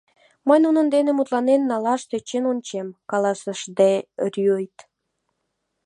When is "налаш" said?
1.71-2.01